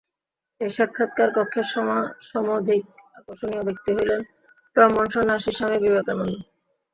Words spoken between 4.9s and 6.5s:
সন্ন্যাসী স্বামী বিবেকানন্দ।